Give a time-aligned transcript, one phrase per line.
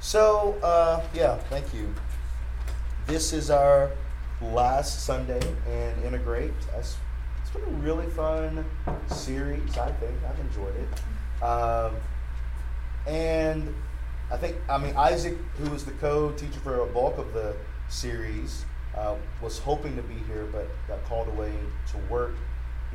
[0.00, 1.94] So, uh, yeah, thank you.
[3.06, 3.90] This is our
[4.40, 6.54] last Sunday in Integrate.
[6.74, 6.96] It's
[7.52, 8.64] been a really fun
[9.08, 10.12] series, I think.
[10.26, 11.44] I've enjoyed it.
[11.44, 11.96] Um,
[13.06, 13.74] and
[14.30, 17.54] I think, I mean, Isaac, who was the co teacher for a bulk of the
[17.90, 18.64] series,
[18.96, 21.52] uh, was hoping to be here but got called away
[21.90, 22.36] to work.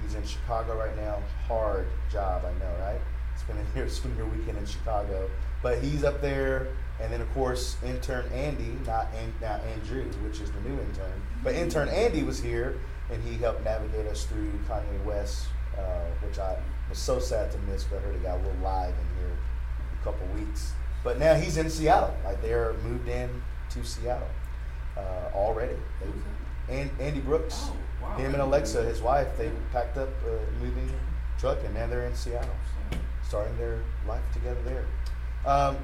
[0.02, 1.22] He's in Chicago right now.
[1.48, 3.00] Hard job, I know, right?
[3.38, 5.30] Spending your, spending your weekend in Chicago.
[5.62, 6.70] But he's up there.
[7.02, 11.22] And then, of course, intern Andy, not An- now Andrew, which is the new intern,
[11.44, 12.80] but intern Andy was here
[13.12, 15.48] and he helped navigate us through Kanye West,
[15.78, 15.82] uh,
[16.26, 16.56] which I
[16.90, 19.36] was so sad to miss, but I heard he got a little live in here
[20.00, 20.72] a couple weeks.
[21.04, 22.16] But now he's in Seattle.
[22.24, 23.30] Like they're moved in
[23.72, 24.28] to Seattle
[24.98, 25.76] uh, already.
[26.68, 28.16] They, and Andy Brooks, Oh, wow.
[28.18, 30.90] him and Alexa, his wife, they packed up a moving
[31.38, 32.56] truck and now they're in Seattle,
[33.28, 34.86] starting their life together there.
[35.46, 35.78] Um,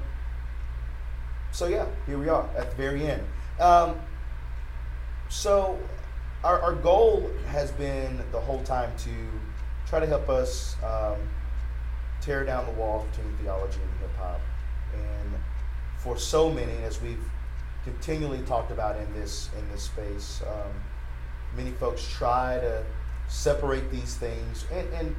[1.52, 3.22] so yeah, here we are at the very end.
[3.60, 3.96] Um,
[5.28, 5.78] so
[6.42, 9.10] our, our goal has been the whole time to
[9.86, 11.18] try to help us um,
[12.20, 14.40] tear down the walls between theology and hip hop.
[14.94, 15.34] And
[15.98, 17.22] for so many, as we've
[17.84, 20.72] continually talked about in this in this space, um,
[21.56, 22.82] many folks try to
[23.28, 24.64] separate these things.
[24.72, 25.16] And, and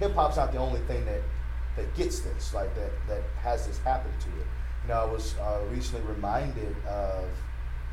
[0.00, 1.20] hip hop's not the only thing that
[1.76, 4.46] that gets this, like that that has this happen to it.
[4.82, 7.24] You know, I was uh, recently reminded of.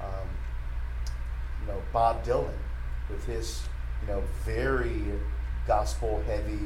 [0.02, 0.28] Um,
[1.68, 2.54] you know Bob Dylan
[3.10, 3.64] with his
[4.02, 5.02] you know very
[5.68, 6.60] gospel heavy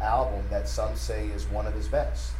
[0.00, 2.32] album that some say is one of his best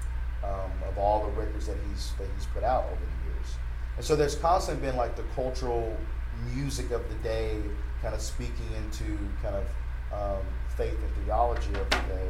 [0.42, 3.54] um, of all the records that he's that he's put out over the years.
[3.96, 5.96] And so there's constantly been like the cultural
[6.54, 7.56] music of the day
[8.00, 9.66] kind of speaking into kind of
[10.12, 10.44] um,
[10.76, 12.28] faith and theology of the day.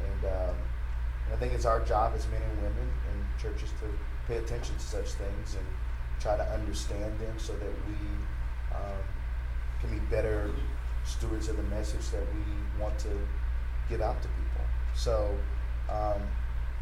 [0.00, 0.56] And, um,
[1.26, 3.86] and I think it's our job as men and women in churches to
[4.26, 5.66] pay attention to such things and
[6.20, 7.94] try to understand them so that we
[8.74, 9.02] um,
[9.80, 10.50] can be better
[11.04, 13.08] stewards of the message that we want to
[13.88, 14.64] give out to people.
[14.94, 15.36] So
[15.90, 16.22] um,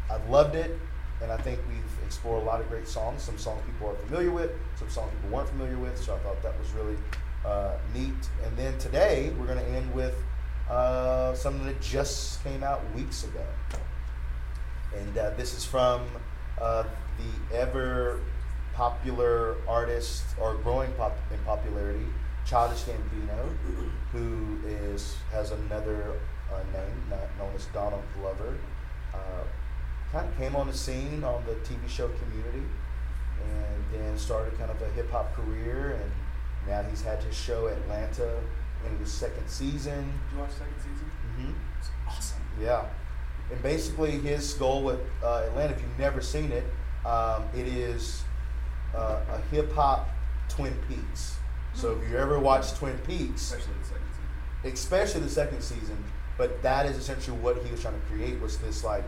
[0.09, 0.77] I've loved it,
[1.21, 3.23] and I think we've explored a lot of great songs.
[3.23, 5.97] Some songs people are familiar with, some songs people weren't familiar with.
[5.97, 6.97] So I thought that was really
[7.45, 8.29] uh, neat.
[8.45, 10.15] And then today we're going to end with
[10.69, 13.43] uh, something that just came out weeks ago,
[14.95, 16.01] and uh, this is from
[16.61, 16.83] uh,
[17.17, 18.19] the ever
[18.73, 22.05] popular artist or growing pop in popularity,
[22.45, 23.49] Childish Gambino,
[24.11, 26.13] who is has another
[26.51, 28.57] uh, name not known as Donald Glover.
[29.13, 29.43] Uh,
[30.11, 32.65] kind of came on the scene on the TV show Community,
[33.43, 36.11] and then started kind of a hip hop career, and
[36.67, 38.39] now he's had his show Atlanta
[38.85, 40.05] in his second season.
[40.29, 41.11] Did you watch the second season?
[41.39, 41.51] Mm-hmm.
[41.79, 42.41] It's awesome.
[42.59, 42.85] yeah.
[43.51, 46.63] And basically, his goal with uh, Atlanta, if you've never seen it,
[47.05, 48.23] um, it is
[48.95, 50.09] uh, a hip hop
[50.49, 51.35] Twin Peaks.
[51.73, 54.71] So if you ever watched Twin Peaks, Especially the second season.
[54.73, 56.03] especially the second season,
[56.37, 59.03] but that is essentially what he was trying to create was this like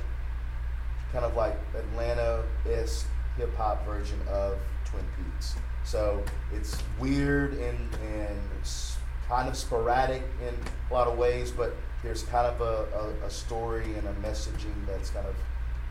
[1.11, 3.05] kind of like Atlanta esque
[3.37, 5.55] hip hop version of Twin Peaks.
[5.83, 6.23] So
[6.53, 7.77] it's weird and
[8.15, 10.55] and it's kind of sporadic in
[10.89, 14.75] a lot of ways, but there's kind of a, a, a story and a messaging
[14.85, 15.35] that's kind of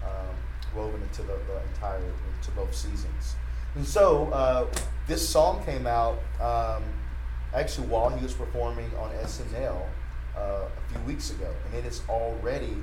[0.04, 0.36] um,
[0.76, 3.34] woven into the, the entire into both seasons.
[3.74, 4.66] And so uh,
[5.06, 6.82] this song came out um,
[7.54, 9.80] actually while he was performing on SNL
[10.36, 12.76] uh, a few weeks ago, and it is already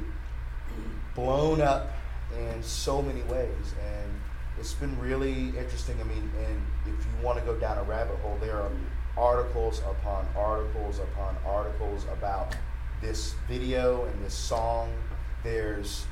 [1.16, 1.92] blown up
[2.38, 4.12] in so many ways, and
[4.60, 5.96] it's been really interesting.
[6.00, 8.72] I mean, and if you want to go down a rabbit hole, there are
[9.18, 12.56] articles upon articles upon articles about
[13.02, 14.92] this video and this song.
[15.44, 16.06] There's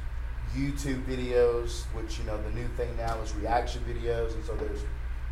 [0.56, 4.82] YouTube videos, which you know the new thing now is reaction videos, and so there's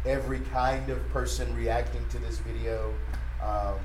[0.06, 2.94] every kind of person reacting to this video.
[3.44, 3.76] Um,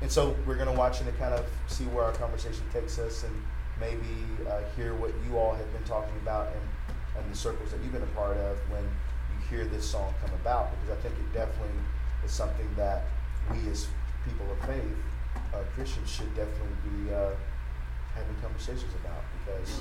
[0.00, 3.32] and so we're to watch and kind of see where our conversation takes us and
[3.80, 7.80] maybe uh, hear what you all have been talking about and, and the circles that
[7.82, 11.14] you've been a part of when you hear this song come about because I think
[11.14, 11.74] it definitely
[12.24, 13.04] is something that
[13.50, 13.86] we as
[14.24, 14.82] people of faith,
[15.54, 17.30] uh, Christians, should definitely be uh,
[18.14, 19.80] having conversations about because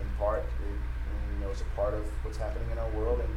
[0.00, 3.34] in part, it, you know, it's a part of what's happening in our world and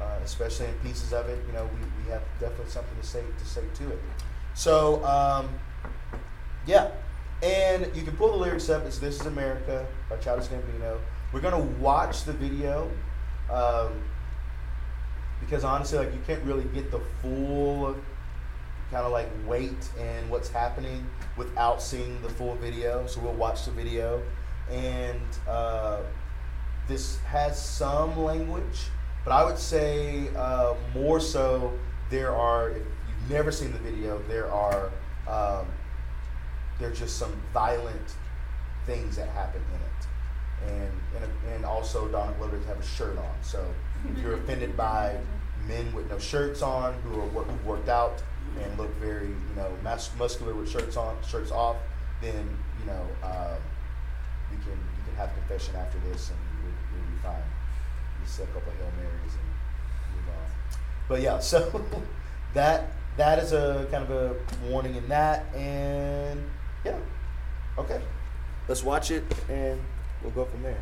[0.00, 3.22] uh, especially in pieces of it, you know, we, we have definitely something to say
[3.38, 4.00] to say to it.
[4.54, 5.48] So, um,
[6.66, 6.90] yeah,
[7.42, 8.84] and you can pull the lyrics up.
[8.86, 10.98] It's "This Is America" by Childish Gambino.
[11.32, 12.90] We're gonna watch the video
[13.50, 13.92] um,
[15.40, 17.96] because honestly, like you can't really get the full
[18.90, 21.06] kind of like weight and what's happening
[21.36, 23.06] without seeing the full video.
[23.06, 24.22] So we'll watch the video,
[24.70, 26.00] and uh,
[26.86, 28.86] this has some language,
[29.24, 31.72] but I would say uh, more so
[32.10, 32.70] there are.
[32.70, 34.90] If you've never seen the video, there are
[35.28, 35.66] um,
[36.78, 38.14] there's just some violent
[38.86, 43.34] things that happen in it, and and, and also Donald Glover have a shirt on.
[43.42, 43.64] So
[44.10, 45.18] if you're offended by
[45.66, 48.22] men with no shirts on who are who've worked out
[48.62, 51.76] and look very you know mus- muscular with shirts on shirts off,
[52.20, 52.48] then
[52.80, 53.58] you know um,
[54.50, 57.42] you can you can have confession after this and you'll, you'll be fine.
[58.20, 60.50] You say a couple of hail marys and move on.
[61.08, 61.84] But yeah, so
[62.54, 64.36] that that is a kind of a
[64.68, 66.48] warning in that, and
[66.84, 66.96] yeah,
[67.76, 68.00] okay,
[68.68, 69.80] let's watch it and
[70.22, 70.78] we'll go from there.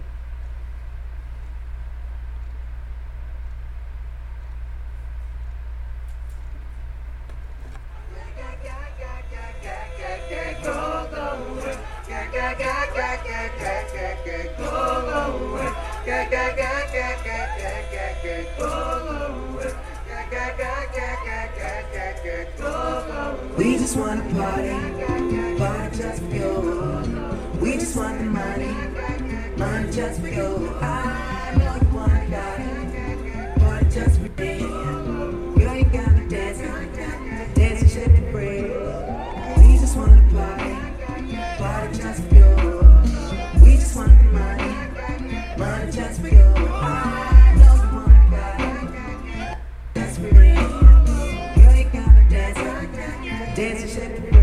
[53.78, 54.35] Dancing,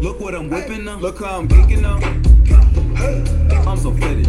[0.00, 0.98] Look what I'm whipping now.
[0.98, 1.96] Look how I'm geeking now.
[3.68, 4.26] I'm so fitted.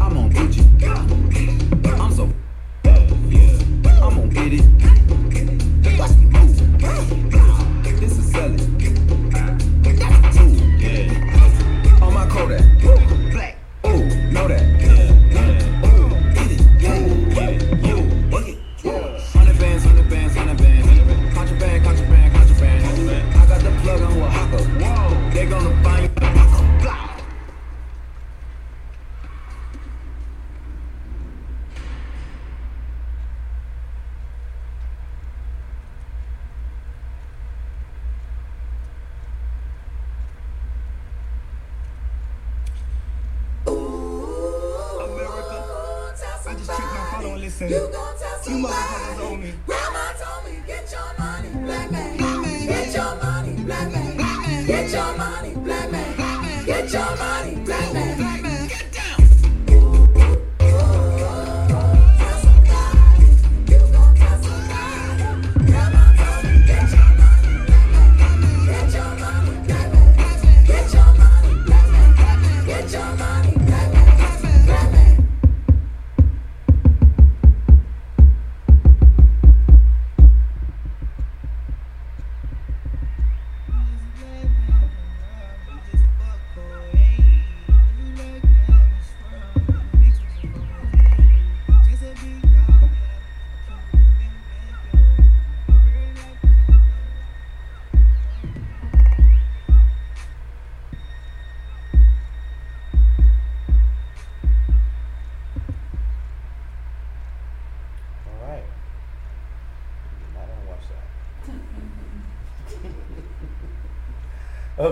[0.00, 0.64] I'm on Gucci.
[2.00, 2.28] I'm so
[3.30, 4.04] yeah.
[4.04, 5.03] I'm on get it.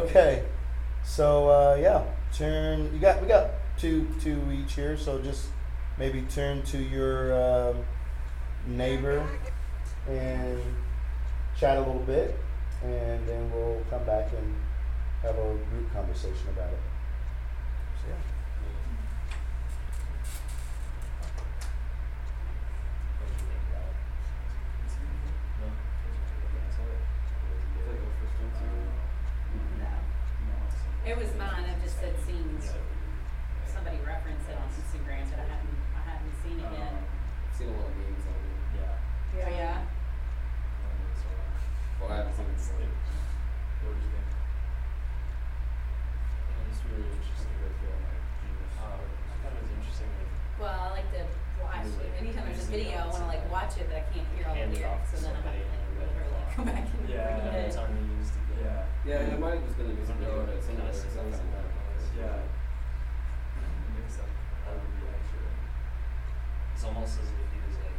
[0.06, 0.44] Okay.
[1.04, 2.04] So uh, yeah,
[2.34, 2.92] turn.
[2.92, 4.96] You got we got two two each here.
[4.96, 5.48] So just
[5.98, 7.34] maybe turn to your
[7.70, 7.76] um,
[8.66, 9.26] neighbor
[10.08, 10.60] and
[11.58, 12.38] chat a little bit,
[12.82, 14.54] and then we'll come back and
[15.22, 16.80] have a group conversation about it.
[18.02, 18.16] So yeah.
[31.04, 32.46] It was mine, I just had seen
[33.66, 36.94] somebody reference it on Instagram, but I hadn't, I hadn't seen it yet.
[37.58, 39.44] Seen a lot of memes on it.
[39.44, 39.82] Oh, yeah?
[42.00, 42.60] Well, I haven't seen it.
[42.60, 42.72] so-
[50.60, 51.26] Well, I like to
[51.58, 54.46] watch it, anytime there's a video, I wanna like watch it, but I can't hear
[54.46, 55.98] all the Hand it off lyrics, to so then I have to somebody like and
[55.98, 57.66] literally go back and read Yeah, it.
[57.66, 58.62] it's on the used to get.
[58.62, 58.86] Yeah.
[59.02, 61.02] Yeah, it might have just been a music video, but some of Kinda the lyrics
[61.02, 61.34] I similar.
[61.34, 61.66] found out.
[62.14, 62.46] Yeah.
[63.98, 64.30] Mix up.
[64.30, 65.58] That would be accurate.
[66.78, 67.98] It's almost as if he was like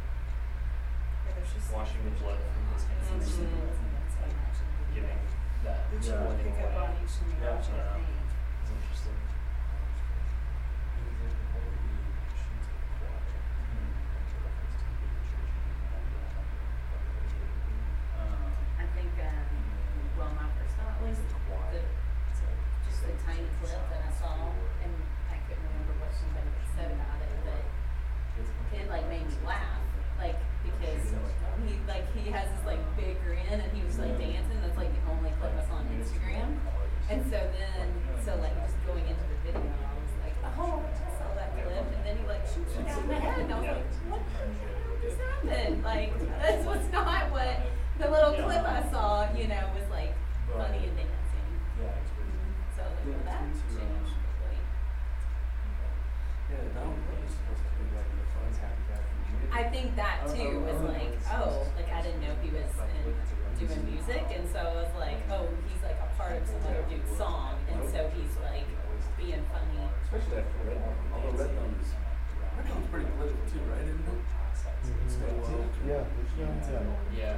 [1.74, 3.68] washing the blood from his hands or something,
[4.94, 5.18] giving
[5.64, 7.90] that Did you pick up on each and every Yeah, watch I it, know.
[7.98, 8.14] right?
[8.62, 9.18] It's interesting.
[18.78, 19.46] I think, um,
[20.18, 21.82] well, my first thought was the,
[22.86, 24.50] just the tiny clip that I saw,
[24.82, 24.92] and
[25.30, 27.62] I couldn't remember what somebody had said about it, but
[28.78, 29.82] it like made me laugh,
[30.18, 31.14] like, because
[31.66, 34.90] he, like, he has this like big grin and he was like dancing, that's like
[34.92, 36.58] the only clip I saw on Instagram.
[37.10, 37.86] And so then,
[38.24, 41.86] so like just going into the video, I was like, oh, I saw that clip,
[41.92, 44.46] and then he like shoots me down the head, and I was like, what the
[44.62, 45.84] hell just happened?
[45.84, 47.60] Like, this was not what,
[48.00, 50.16] the little clip I saw, you know, was like
[50.48, 51.48] funny and dancing.
[52.72, 54.56] So like, well, that changed quickly.
[56.48, 59.52] Yeah, that one was supposed to be like the fun's happy guy from Judith.
[59.52, 62.72] I think that too was like, oh, like I didn't know he was
[63.04, 63.12] in,
[63.60, 66.80] doing music, and so I was like, oh, he's like a part of some other
[66.88, 68.64] dude's song, and so he's like
[69.20, 69.84] being funny.
[70.08, 70.96] Especially after Redbone.
[71.12, 73.84] Although Redbone's, Red Dawn's pretty political too, right?
[73.84, 74.24] Isn't it?
[74.88, 75.88] Mm-hmm.
[75.88, 76.80] Yeah, there's, yeah,
[77.12, 77.36] yeah.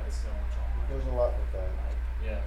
[2.26, 2.40] Yeah.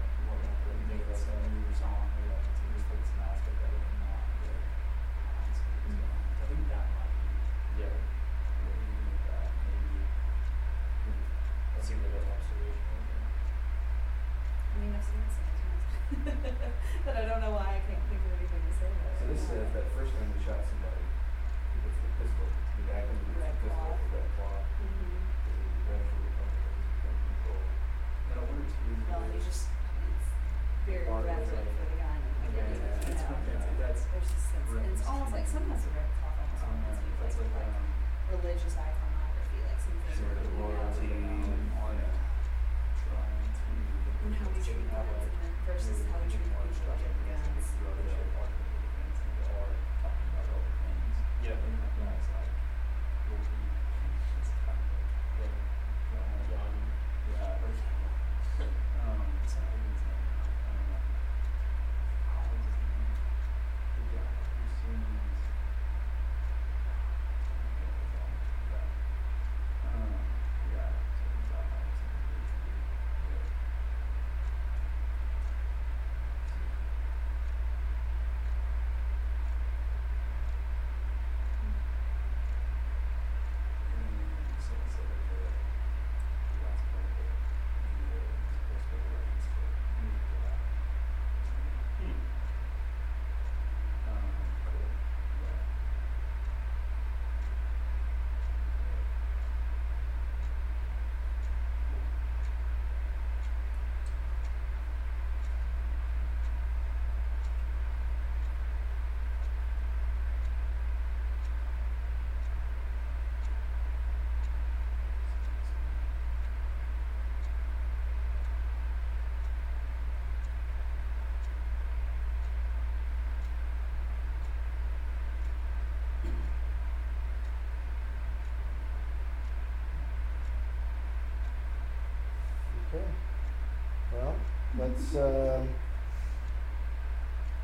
[134.77, 135.67] Let's um,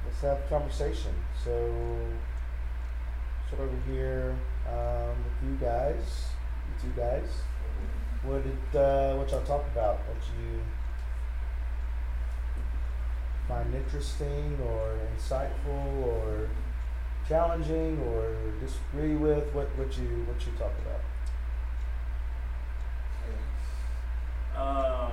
[0.05, 1.13] let's have a conversation.
[1.43, 1.97] So,
[3.47, 4.35] start over here
[4.67, 6.29] um, with you guys,
[6.67, 7.29] you two guys.
[8.23, 9.99] What did uh, what y'all talk about?
[10.07, 10.61] What you
[13.47, 16.49] find interesting or insightful or
[17.27, 19.53] challenging or disagree with?
[19.53, 21.01] What what you what you talk about?
[24.55, 25.11] Um,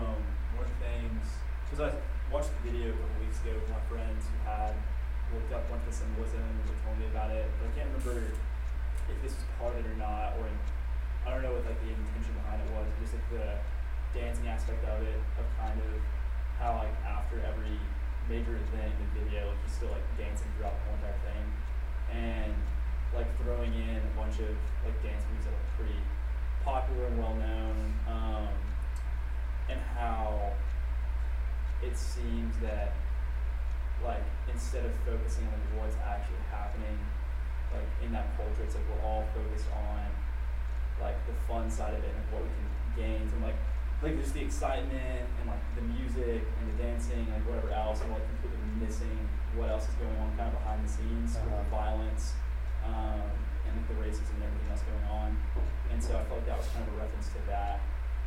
[0.55, 1.27] one of the things,
[1.73, 1.97] because I
[2.29, 4.77] watched the video a couple weeks ago with my friends who had
[5.33, 8.29] looked up one for symbolism or told me about it, but I can't remember
[9.09, 10.57] if this was part of it or not, or in,
[11.25, 13.57] I don't know what like the intention behind it was, just like the
[14.13, 15.97] dancing aspect of it, of kind of
[16.61, 17.81] how like after every
[18.29, 21.45] major event in the video, like he's still like dancing throughout the whole entire thing,
[22.13, 22.53] and
[23.17, 24.53] like throwing in a bunch of
[24.85, 25.97] like dance moves that are pretty
[26.69, 28.53] popular and well known, um,
[29.73, 30.53] and how
[31.83, 32.95] it seems that
[34.05, 36.99] like instead of focusing on what's actually happening
[37.73, 40.03] like in that culture it's like we're all focused on
[41.01, 43.57] like the fun side of it and what we can gain from like
[44.03, 48.03] like just the excitement and like the music and the dancing and like whatever else
[48.03, 49.19] and like completely missing
[49.55, 51.71] what else is going on kind of behind the scenes with the Uh-huh.
[51.79, 52.35] violence
[52.83, 53.23] um,
[53.67, 55.31] and like the racism and everything else going on
[55.95, 57.79] and so I felt like that was kind of a reference to that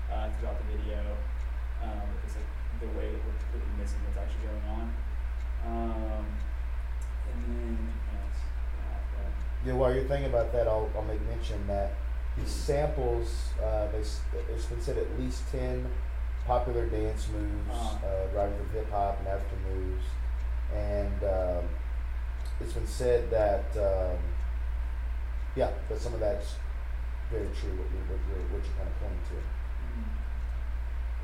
[0.08, 1.04] uh, throughout the video
[1.84, 2.52] um, because like
[2.82, 4.86] the way that we're completely missing what's actually going on
[5.66, 6.26] um,
[7.32, 7.78] and then
[8.14, 8.42] else?
[9.66, 11.94] Yeah, Yeah, while you're thinking about that, I'll, I'll make mention that
[12.38, 15.86] these samples, uh, they, it's been said at least 10
[16.46, 18.06] popular dance moves, Uh.
[18.06, 20.06] uh, deriving from hip hop and African moves.
[20.76, 21.64] And um,
[22.60, 24.18] it's been said that, um,
[25.56, 26.56] yeah, that some of that's
[27.32, 29.55] very true, what you're, what you're, what you're kind of pointing to.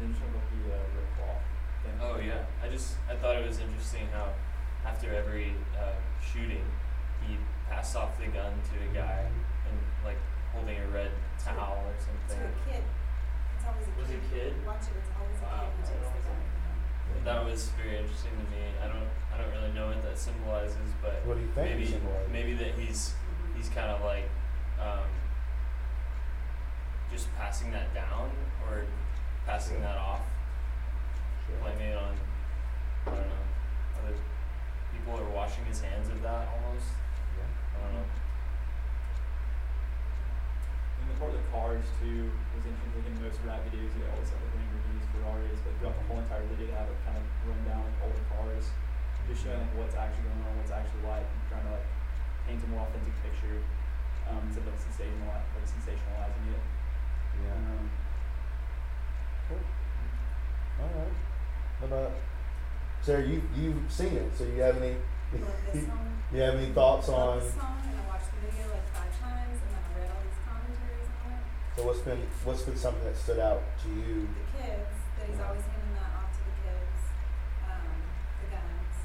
[0.01, 1.45] Then you about the uh, Rick Cloth
[1.85, 1.93] thing.
[2.01, 4.33] Oh yeah, I just I thought it was interesting how
[4.81, 5.93] after every uh,
[6.25, 6.65] shooting,
[7.21, 7.37] he
[7.69, 9.29] passed off the gun to a guy
[9.69, 10.17] and like
[10.53, 12.17] holding a red towel or something.
[12.33, 12.49] To something.
[12.49, 12.83] a kid.
[13.55, 14.01] It's always a kid.
[14.01, 14.51] Was it a kid?
[14.65, 15.69] Watch it, it's always a Wow.
[15.69, 16.41] kid who takes the gun.
[17.21, 18.73] That was very interesting to me.
[18.81, 21.85] I don't I don't really know what that symbolizes, but What do you think maybe
[21.85, 22.31] symbolizes?
[22.33, 23.13] maybe that he's
[23.53, 24.25] he's kind of like
[24.81, 25.05] um,
[27.13, 28.31] just passing that down
[28.65, 28.85] or
[29.45, 30.21] passing that off,
[31.47, 31.57] Sure.
[31.61, 32.15] blaming it on
[33.07, 33.41] I don't know
[34.05, 34.15] other
[34.93, 36.85] people are washing his hands of that almost.
[37.75, 38.05] I don't know.
[41.01, 42.93] And the part of the cars too was interesting.
[42.93, 46.21] Like in most rap videos, They always have like Lamborghinis, Ferraris, but throughout the whole
[46.21, 48.69] entire video, they have it kind of run down like older cars,
[49.25, 51.87] just showing like what's actually going on, what's actually like, and trying to like
[52.45, 53.57] paint a more authentic picture
[54.29, 56.63] um, instead of like sensationali- like sensationalizing it.
[57.41, 57.57] Yeah.
[57.57, 57.89] Um,
[59.51, 60.85] Cool.
[60.87, 61.13] All right.
[61.79, 62.11] What about
[63.01, 63.25] Sarah?
[63.27, 64.95] You you've seen it, so you have any?
[65.71, 66.07] Song.
[66.33, 67.41] You have any thoughts on?
[67.41, 70.39] Song, and I watched the video like five times, and then I read all these
[70.47, 71.43] commentaries on it.
[71.75, 74.27] So what's been what's been something that stood out to you?
[74.31, 76.99] The kids, that he's always handing that off to the kids,
[77.67, 77.91] um,
[78.43, 78.95] the guns,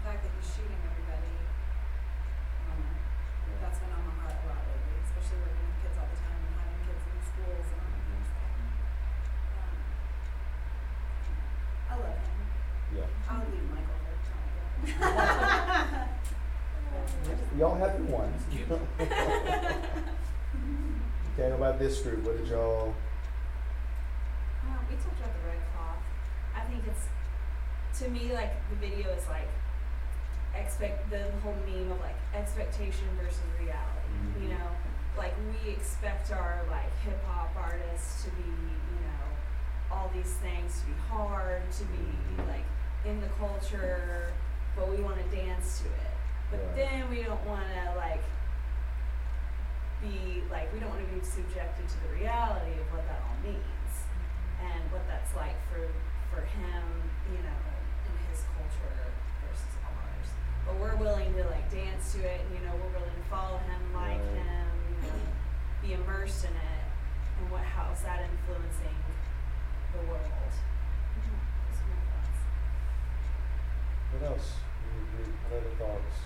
[0.00, 1.36] the fact that he's shooting everybody.
[1.36, 3.60] I don't know.
[3.60, 6.40] That's been on my heart a lot lately, especially working with kids all the time
[6.40, 8.52] and having kids in schools and all that kind of stuff.
[9.60, 9.76] Um,
[11.84, 12.40] I love him.
[12.96, 13.08] Yeah.
[13.28, 14.20] I'll leave Michael there.
[17.58, 18.40] Y'all have your ones.
[21.36, 22.22] okay, how about this group?
[22.24, 22.94] What did y'all?
[24.68, 25.96] Um, we talked about the red cloth.
[26.54, 27.08] I think it's
[28.04, 29.48] to me like the video is like
[30.54, 34.12] expect the whole meme of like expectation versus reality.
[34.44, 34.58] You Mhm.
[34.58, 34.68] know,
[35.16, 35.32] like
[35.64, 39.24] we expect our like hip hop artists to be, you know,
[39.90, 42.64] all these things to be hard, to be like
[43.06, 44.32] in the culture,
[44.76, 46.12] but we want to dance to it.
[46.50, 46.76] But Right.
[46.76, 48.22] then we don't want to like
[50.00, 53.36] be like we don't want to be subjected to the reality of what that all
[53.44, 53.92] means
[54.64, 55.88] and what that's like for
[56.32, 56.84] for him,
[57.32, 57.60] you know,
[58.06, 58.96] in his culture
[59.44, 60.28] versus ours.
[60.64, 63.58] But we're willing to like dance to it, and, you know, we're willing to follow
[63.66, 64.46] him, like Right.
[64.46, 64.66] him,
[65.02, 65.20] you know,
[65.82, 66.84] be immersed in it,
[67.40, 68.94] and what how's that influencing
[69.92, 70.22] the world?
[70.22, 72.40] Those are my thoughts.
[74.14, 74.48] What else?
[74.86, 75.32] You agree?
[75.50, 76.16] What other thoughts?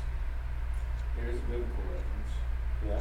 [1.16, 2.32] There is a biblical reference.
[2.84, 3.00] Yeah.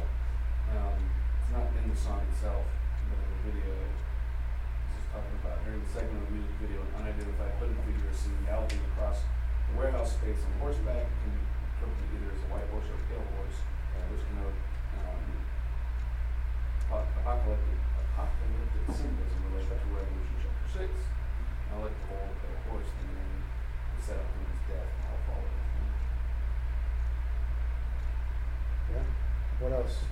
[0.74, 0.98] Um,
[1.38, 2.66] it's not in the song itself,
[3.06, 6.82] but in the video, it's just talking about during the segment of the music video,
[6.82, 9.22] an unidentified hooded figure is seen galloping across
[9.70, 11.06] the warehouse space on horseback.
[11.06, 13.58] It can be interpreted either as a white horse or a pale horse,
[14.10, 14.58] which connote
[14.98, 15.22] um,
[16.90, 17.78] apo- apocalyptic,
[18.10, 20.90] apocalyptic symbolism related to Revelation chapter six.
[21.70, 23.46] I like the whole pale horse thing and
[23.94, 25.54] the setup of his death and how it followed.
[28.90, 29.06] Yeah.
[29.62, 30.02] What else?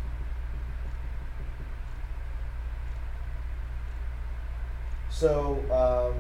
[5.13, 6.19] So, um,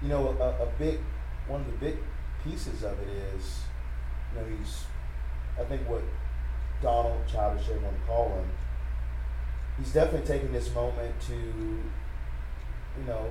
[0.00, 1.00] you know, a, a big
[1.48, 1.96] one of the big
[2.42, 3.60] pieces of it is,
[4.32, 4.84] you know, he's,
[5.60, 6.02] I think what
[6.80, 8.48] Donald Childish, everyone call him,
[9.78, 13.30] he's definitely taking this moment to, you know,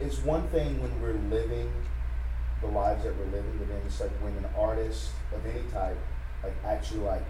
[0.00, 1.70] it's one thing when we're living
[2.60, 5.96] the lives that we're living, but then it's like when an artist of any type,
[6.42, 7.24] like actually like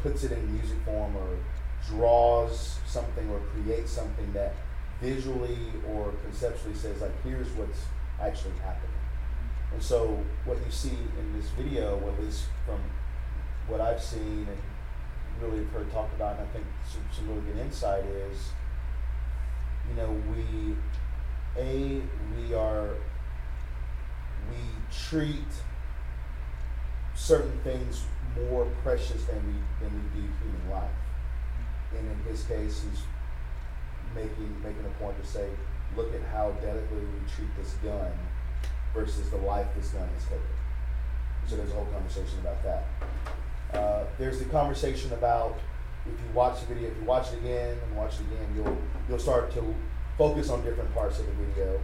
[0.00, 1.36] puts it in music form or
[1.88, 4.54] draws something or creates something that
[5.00, 7.80] visually or conceptually says like here's what's
[8.20, 8.90] actually happening.
[9.72, 12.80] And so what you see in this video, at least from
[13.66, 14.58] what I've seen and
[15.40, 18.50] really have heard talked about, and I think some, some really good insight is,
[19.88, 20.76] you know, we,
[21.60, 22.02] A,
[22.36, 22.90] we are,
[24.50, 24.58] we
[24.94, 25.38] treat
[27.14, 28.04] certain things
[28.36, 30.90] more precious than we, than we do human life.
[31.98, 33.02] And in his case, he's
[34.14, 35.48] making, making a point to say,
[35.96, 38.10] look at how delicately we treat this gun
[38.94, 40.40] versus the life this gun has taken.
[41.46, 42.84] So there's a whole conversation about that.
[43.74, 45.58] Uh, there's the conversation about
[46.06, 48.78] if you watch the video, if you watch it again and watch it again, you'll
[49.08, 49.74] you'll start to
[50.18, 51.80] focus on different parts of the video.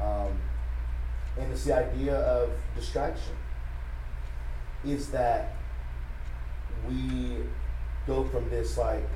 [0.00, 0.38] Um,
[1.38, 3.34] and it's the idea of distraction.
[4.84, 5.54] Is that
[6.88, 7.36] we
[8.06, 9.08] go from this like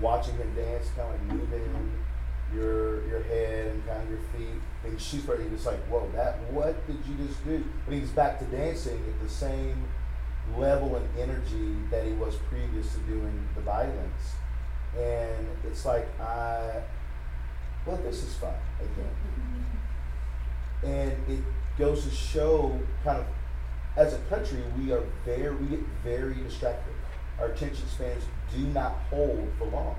[0.00, 1.92] watching him dance, kind of like moving
[2.54, 6.38] your your head and kind of your feet, and she's pretty just like, whoa, that
[6.50, 7.64] what did you just do?
[7.84, 9.84] But he's back to dancing at the same
[10.56, 14.32] level and energy that he was previous to doing the violence.
[14.96, 16.82] And it's like I
[17.86, 19.10] well this is fun again.
[20.82, 20.86] Mm-hmm.
[20.86, 21.44] And it
[21.78, 23.26] goes to show kind of
[23.96, 26.94] as a country we are very we get very distracted.
[27.40, 28.24] Our attention spans
[28.54, 29.96] do not hold for long.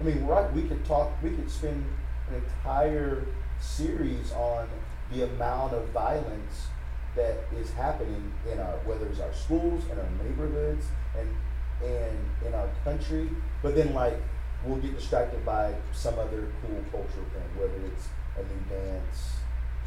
[0.00, 1.84] I mean, right, we could talk, we could spend
[2.28, 3.24] an entire
[3.60, 4.68] series on
[5.12, 6.68] the amount of violence
[7.14, 10.86] that is happening in our, whether it's our schools, and our neighborhoods,
[11.18, 11.28] and,
[11.84, 13.28] and in our country.
[13.62, 14.16] But then, like,
[14.64, 19.32] we'll get distracted by some other cool cultural thing, whether it's a new dance,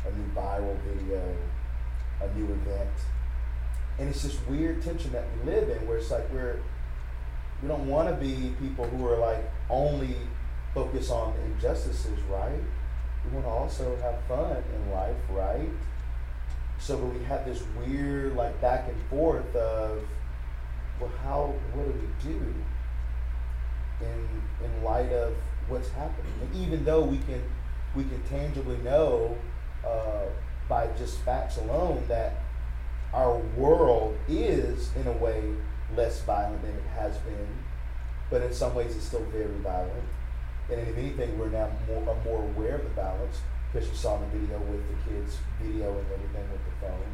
[0.06, 1.36] a new viral video,
[2.22, 2.92] a new event.
[3.98, 6.60] And it's this weird tension that we live in where it's like we're,
[7.62, 10.18] we don't want to be people who are like only
[10.74, 12.60] focus on the injustices, right?
[13.24, 15.70] We want to also have fun in life, right?
[16.80, 20.04] So we have this weird like back and forth of,
[21.00, 22.54] well, how what do we do
[24.02, 24.28] in
[24.64, 25.34] in light of
[25.68, 26.34] what's happening?
[26.42, 27.42] And even though we can
[27.96, 29.38] we can tangibly know
[29.88, 30.26] uh,
[30.68, 32.42] by just facts alone that
[33.16, 35.42] our world is in a way
[35.96, 37.48] less violent than it has been,
[38.30, 40.04] but in some ways it's still very violent.
[40.70, 43.40] And if anything, we're now more, are more aware of the violence
[43.72, 47.14] because you saw in the video with the kids videoing everything with the phone.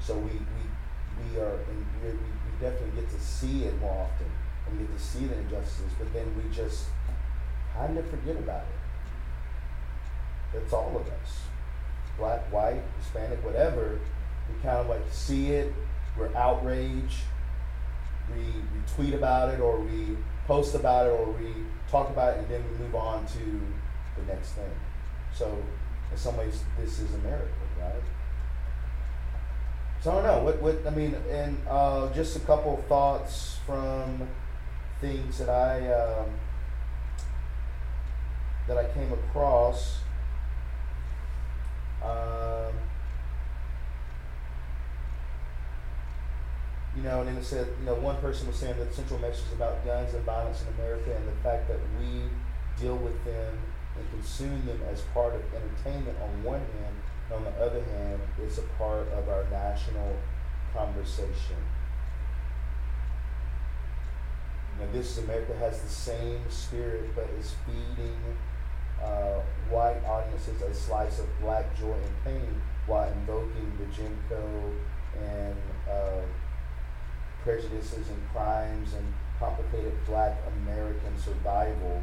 [0.00, 0.64] So we, we,
[1.22, 4.26] we are, in, we, we definitely get to see it more often
[4.66, 6.86] and we get to see the injustices, but then we just
[7.76, 10.58] kind of forget about it.
[10.58, 11.42] It's all of us.
[12.18, 14.00] Black, white, Hispanic, whatever.
[14.48, 15.72] We kind of like see it,
[16.18, 17.20] we're outraged,
[18.34, 21.52] we, we tweet about it or we post about it or we
[21.90, 23.60] talk about it and then we move on to
[24.18, 24.70] the next thing.
[25.34, 25.62] So
[26.10, 27.48] in some ways this is America,
[27.80, 28.02] right?
[30.02, 30.44] So I don't know.
[30.44, 34.28] What what I mean, and uh, just a couple of thoughts from
[35.00, 36.30] things that I um,
[38.66, 40.00] that I came across.
[42.02, 42.74] Um,
[46.96, 49.18] you know, and then it said, you know, one person was saying that the central
[49.18, 52.28] message is about guns and violence in America and the fact that we
[52.78, 53.58] deal with them
[53.96, 56.96] and consume them as part of entertainment on one hand,
[57.30, 60.16] and on the other hand, it's a part of our national
[60.74, 61.56] conversation.
[64.78, 68.16] Now, this is America has the same spirit, but is feeding
[69.02, 74.72] uh, white audiences a slice of black joy and pain while invoking the Jim Crow
[75.20, 75.56] and
[75.88, 76.22] uh,
[77.44, 79.06] prejudices and crimes and
[79.38, 82.02] complicated black American survival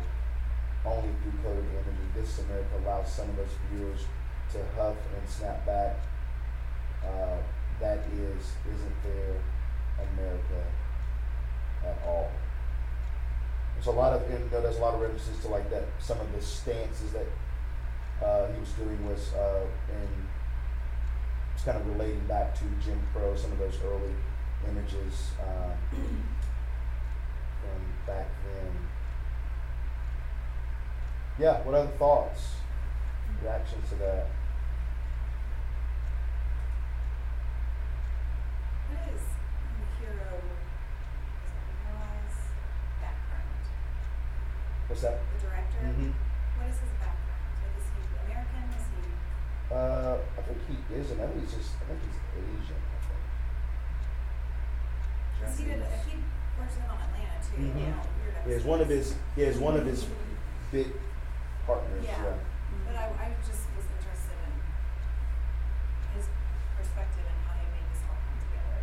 [0.85, 2.07] only through coded imagery.
[2.15, 4.01] This America allows some of us viewers
[4.51, 5.95] to huff and snap back.
[7.03, 7.37] Uh,
[7.79, 9.35] that is, isn't there
[10.13, 10.63] America
[11.85, 12.31] at all?
[13.75, 16.19] There's a lot of, you know, there's a lot of references to like that, some
[16.19, 17.27] of the stances that
[18.25, 20.09] uh, he was doing was, uh, and
[21.55, 24.13] it's kind of relating back to Jim Crow, some of those early
[24.67, 28.71] images uh, from back then.
[31.39, 32.55] Yeah, what other thoughts,
[33.41, 34.27] reactions to that?
[38.89, 40.41] What is the Hiro
[42.99, 43.63] background?
[44.87, 45.19] What's that?
[45.39, 45.79] The director.
[45.79, 46.11] Mm-hmm.
[46.59, 47.55] What is his background?
[47.79, 48.63] Is he American?
[48.75, 49.07] Is he?
[49.71, 51.11] Uh, I think he is.
[51.13, 51.71] I know he's just.
[51.79, 52.98] I think he's Asian.
[55.39, 55.49] Think.
[55.49, 55.79] Cause he did.
[56.07, 56.15] He
[56.59, 57.57] works in on Atlanta too.
[57.63, 57.79] Mhm.
[57.79, 59.15] You know, weird Yeah, he's one of his.
[59.35, 60.05] Yeah, he's one of his
[60.71, 60.87] big
[61.65, 62.03] partners.
[62.03, 62.23] Yeah.
[62.23, 62.33] Yeah.
[62.85, 64.53] But I, I just was interested in
[66.17, 66.25] his
[66.77, 68.79] perspective and how they made this all come together.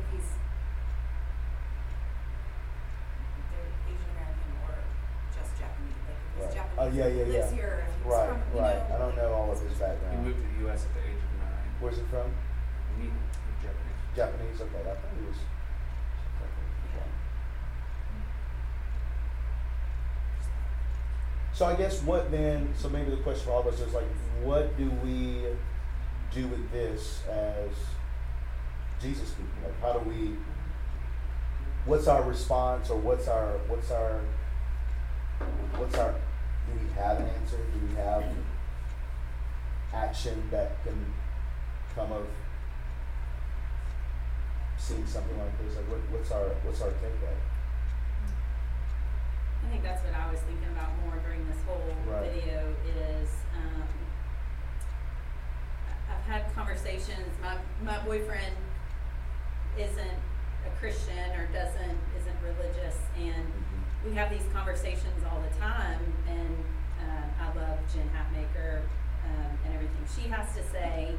[0.00, 0.28] If he's
[3.50, 4.74] they're Asian American or
[5.34, 6.54] just Japanese, like if he's Right.
[6.54, 7.56] Japanese, Oh, yeah, yeah, lives yeah.
[7.56, 8.76] here, or if he's Right, from, you right.
[8.88, 8.94] know.
[8.94, 10.24] I don't know all of his He background.
[10.24, 10.84] moved to the U.S.
[10.86, 11.68] at the age of nine.
[11.80, 12.28] Where's he from?
[13.00, 14.00] He was Japanese.
[14.14, 14.60] Japanese.
[14.60, 15.36] Okay, I thought he was.
[16.96, 17.08] Yeah.
[21.56, 22.74] So I guess what then?
[22.76, 24.04] So maybe the question for all of us is like,
[24.42, 25.40] what do we
[26.30, 27.70] do with this as
[29.00, 29.54] Jesus people?
[29.64, 30.36] Like, how do we?
[31.86, 34.20] What's our response, or what's our what's our
[35.76, 36.12] what's our?
[36.12, 37.56] Do we have an answer?
[37.56, 38.22] Do we have
[39.94, 41.06] action that can
[41.94, 42.26] come of
[44.76, 45.74] seeing something like this?
[45.74, 47.55] Like, what, what's our what's our take it?
[49.66, 52.30] I think that's what I was thinking about more during this whole Right.
[52.32, 53.82] video is, um,
[56.08, 58.54] I've had conversations, my, my boyfriend
[59.76, 60.18] isn't
[60.66, 63.44] a Christian or doesn't, isn't religious and
[64.04, 66.64] we have these conversations all the time and,
[67.02, 68.80] uh, I love Jen Hatmaker,
[69.24, 71.12] um, and everything she has to say.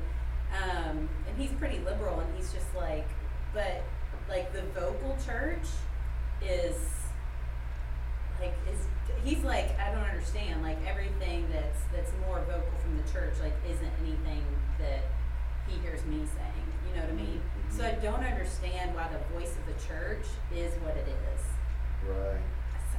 [0.64, 3.08] Um, and he's pretty liberal and he's just like,
[3.54, 3.84] but
[4.30, 5.68] like the vocal church
[6.42, 6.76] is
[8.40, 8.88] like is
[9.24, 13.54] he's like I don't understand like everything that's that's more vocal from the church like
[13.70, 14.44] isn't anything
[14.80, 15.04] that
[15.68, 17.42] he hears me saying you know what I mean?
[17.42, 17.78] Mm-hmm.
[17.78, 21.42] So I don't understand why the voice of the church is what it is.
[22.08, 22.42] Right.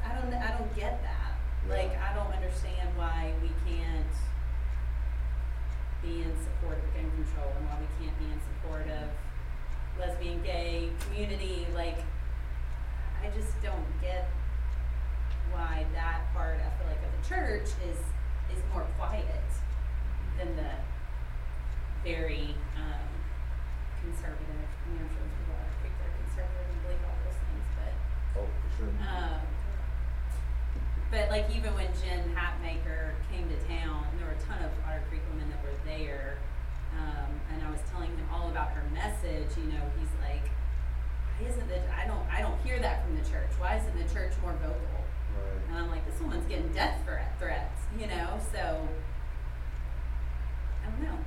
[0.05, 1.39] I don't I don't get that.
[1.69, 4.15] Like I don't understand why we can't
[6.03, 9.09] be in support of gun control and why we can't be in support of
[9.99, 11.99] lesbian gay community like
[13.21, 14.31] I just don't get
[15.53, 17.99] why that part I feel like of the church is
[18.55, 19.45] is more quiet
[20.39, 20.71] than the
[22.05, 23.09] very um,
[24.01, 24.47] conservative.
[24.49, 27.93] I mean, I'm sure people are think they're conservative and believe all those things, but
[28.41, 28.93] Oh, for sure.
[29.05, 29.41] um,
[31.11, 34.71] but like even when Jen Hatmaker came to town, and there were a ton of
[34.87, 36.39] Otter Creek women that were there,
[36.97, 39.51] um, and I was telling him all about her message.
[39.57, 40.47] You know, he's like,
[41.41, 43.51] "Why isn't the I don't I don't hear that from the church?
[43.59, 45.01] Why isn't the church more vocal?"
[45.35, 45.61] Right.
[45.69, 48.39] And I'm like, "This woman's getting death threat threats," you know.
[48.53, 48.87] So
[50.85, 51.19] I don't know.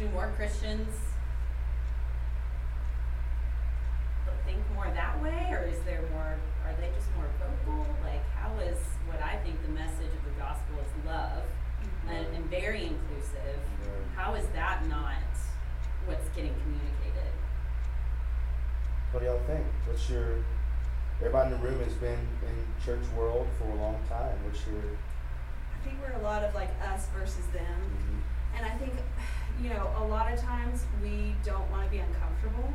[0.00, 0.88] Do more Christians
[4.50, 6.34] think more that way, or is there more?
[6.66, 7.86] Are they just more vocal?
[8.02, 12.08] Like, how is what I think the message of the gospel is love mm-hmm.
[12.08, 13.60] and, and very inclusive?
[13.80, 14.16] Right.
[14.16, 15.22] How is that not
[16.06, 17.32] what's getting communicated?
[19.12, 19.66] What do y'all think?
[19.86, 20.42] What's your
[21.20, 24.34] everybody in the room has been in church world for a long time.
[24.44, 27.64] What's your I think we're a lot of like us versus them.
[27.64, 28.56] Mm-hmm.
[28.56, 28.94] And I think,
[29.62, 32.72] you know, a lot of times we don't want to be uncomfortable.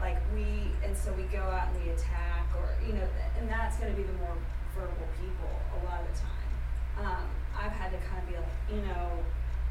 [0.00, 3.06] Like we, and so we go out and we attack, or you know,
[3.38, 4.36] and that's going to be the more
[4.74, 7.06] verbal people a lot of the time.
[7.06, 9.08] Um, I've had to kind of be like, you know,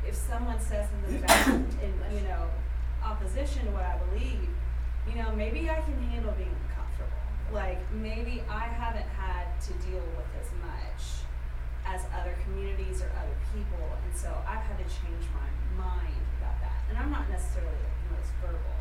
[0.08, 1.48] if someone says something about
[1.84, 2.48] in you know
[3.04, 4.50] opposition to what I believe,
[5.08, 7.22] you know, maybe I can handle being uncomfortable.
[7.54, 11.22] Like maybe I haven't had to deal with as much
[11.86, 16.25] as other communities or other people, and so I've had to change my mind.
[16.90, 18.78] And I'm not necessarily the most verbal,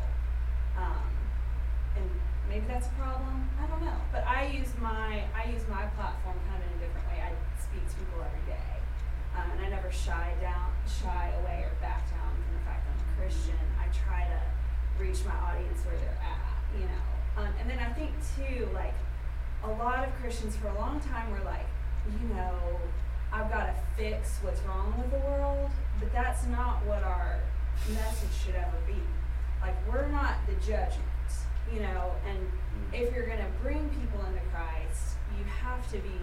[0.77, 1.09] um,
[1.97, 2.09] and
[2.47, 3.49] maybe that's a problem.
[3.59, 6.81] I don't know, but I use my I use my platform kind of in a
[6.85, 7.19] different way.
[7.19, 8.71] I speak to people every day,
[9.35, 12.93] um, and I never shy down, shy away, or back down from the fact that
[12.93, 13.59] I'm a Christian.
[13.81, 14.41] I try to
[15.01, 17.05] reach my audience where they're at, you know.
[17.37, 18.93] Um, and then I think too, like
[19.63, 21.67] a lot of Christians for a long time were like,
[22.05, 22.79] you know,
[23.33, 27.39] I've got to fix what's wrong with the world, but that's not what our
[27.89, 28.99] message should ever be.
[29.61, 31.31] Like, we're not the judgment,
[31.71, 32.93] you know, and mm.
[32.93, 36.19] if you're going to bring people into Christ, you have to be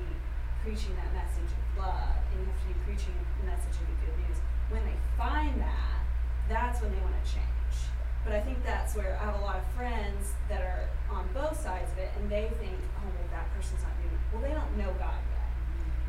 [0.63, 3.99] preaching that message of love, and you have to be preaching the message of the
[4.07, 4.39] good news.
[4.71, 6.07] When they find that,
[6.49, 7.77] that's when they want to change.
[8.25, 11.59] But I think that's where I have a lot of friends that are on both
[11.59, 14.23] sides of it, and they think, oh, well, that person's not doing it.
[14.31, 15.51] Well, they don't know God yet.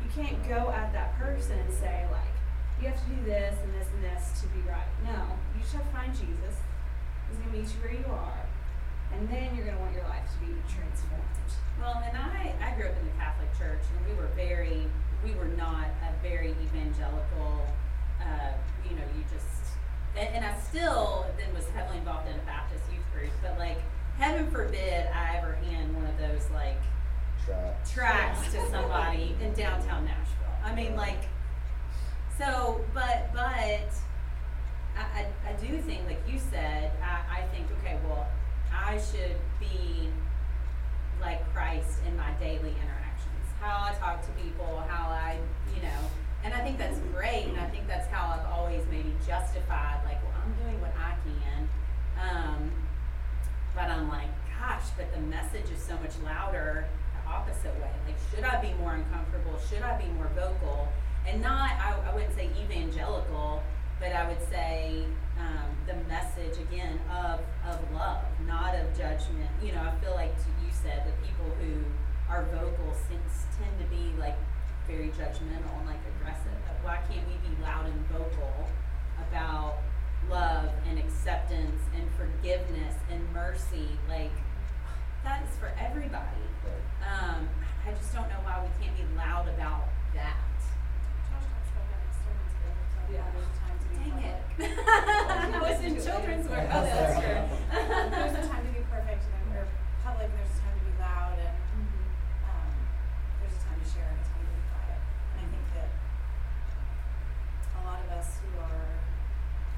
[0.02, 2.33] You can't go at that person and say, like,
[2.80, 4.88] you have to do this and this and this to be right.
[5.04, 6.60] No, you just have to find Jesus.
[7.28, 8.44] He's going to meet you where you are.
[9.12, 11.22] And then you're gonna want your life to be transformed.
[11.78, 14.86] Well, and I, I grew up in the Catholic Church, and we were very,
[15.22, 17.66] we were not a very evangelical,
[18.20, 18.52] uh,
[18.88, 19.78] you know, you just,
[20.16, 23.78] and, and I still then was heavily involved in a Baptist youth group, but like,
[24.18, 26.80] heaven forbid I ever hand one of those like
[27.46, 27.74] Try.
[27.92, 30.54] tracts to somebody in downtown Nashville.
[30.64, 31.28] I mean, like,
[32.38, 33.82] so, but, but, I,
[34.96, 38.26] I, I do think, like you said, I, I think, okay, well,
[38.72, 40.08] I should be
[41.20, 43.46] like Christ in my daily interactions.
[43.60, 45.38] How I talk to people, how I,
[45.74, 46.10] you know,
[46.44, 50.22] and I think that's great, and I think that's how I've always maybe justified, like,
[50.22, 51.68] well, I'm doing what I can.
[52.20, 52.70] Um,
[53.74, 54.28] but I'm like,
[54.60, 56.86] gosh, but the message is so much louder
[57.24, 57.90] the opposite way.
[58.06, 59.58] Like, should I be more uncomfortable?
[59.70, 60.88] Should I be more vocal?
[61.26, 63.62] And not, I, I wouldn't say evangelical,
[63.98, 65.04] but I would say
[65.40, 69.50] um, the message again of of love, not of judgment.
[69.62, 71.80] You know, I feel like you said the people who
[72.28, 74.36] are vocal seems, tend to be like
[74.86, 76.56] very judgmental and like aggressive.
[76.66, 78.68] But why can't we be loud and vocal
[79.28, 79.78] about
[80.30, 83.88] love and acceptance and forgiveness and mercy?
[84.08, 84.32] Like
[85.24, 86.44] that is for everybody.
[87.04, 87.48] Um,
[87.86, 90.40] I just don't know why we can't be loud about that.
[91.28, 92.54] Josh talks about that in sermons,
[93.06, 93.60] but it's like, Yeah.
[93.60, 94.40] time to be Dang it.
[95.54, 96.66] I was in children's work.
[96.72, 97.42] Oh, that's true.
[98.14, 99.66] There's a time to be perfect and then, or
[100.04, 101.56] public, and there's a time to be loud, and,
[102.46, 102.70] um,
[103.40, 105.00] there's a time to share and a time to be quiet.
[105.34, 105.90] And I think that
[107.74, 108.88] a lot of us who are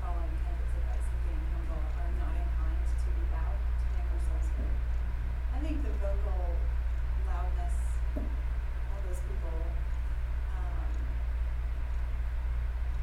[0.03, 4.49] following Kendrick's advice of being humble are not inclined to be loud, to make ourselves
[4.61, 4.77] heard.
[5.57, 6.43] I think the vocal
[7.25, 7.77] loudness
[8.19, 9.57] of those people,
[10.53, 10.91] um,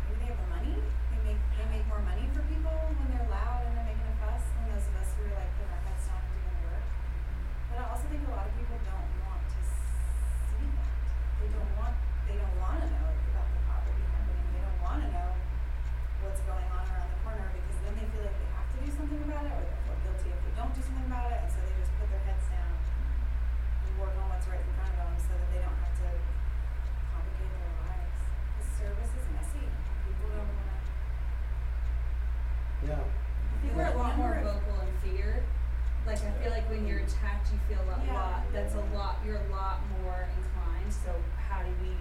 [0.05, 0.75] maybe they have the money.
[0.77, 4.15] They make they make more money for people when they're loud and they're making a
[4.21, 6.63] fuss than those of us who are like putting our heads down and doing the
[6.69, 6.85] work.
[7.69, 10.91] But I also think a lot of people don't want to see that.
[11.41, 11.95] They don't want
[12.29, 14.45] they don't want to know about the poverty happening.
[14.53, 15.29] They don't want to know
[16.21, 18.89] what's going on around the corner because then they feel like they have to do
[18.93, 21.49] something about it or they feel guilty if they don't do something about it and
[21.51, 24.97] so they just put their heads down and work on what's right in front of
[25.03, 26.09] them so that they don't have to
[27.13, 28.19] complicate their lives.
[28.55, 29.65] Because service is messy.
[30.07, 30.81] People don't want to.
[32.83, 32.99] Yeah.
[33.73, 35.41] Think we're a lot more vocal in fear.
[36.05, 38.13] Like I feel like when you're attacked, you feel a Yeah.
[38.13, 38.45] lot.
[38.53, 39.17] That's a lot.
[39.25, 40.93] You're a lot more inclined.
[40.93, 41.09] So
[41.49, 41.97] how do we,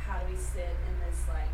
[0.00, 1.52] how do we sit in this like,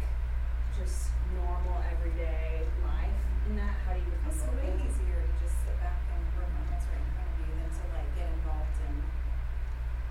[0.78, 3.74] just normal everyday life in that?
[3.82, 4.54] How do you become It's vocal?
[4.54, 7.70] way easier to just sit back and on what's right in front of you than
[7.74, 9.02] to like get involved in.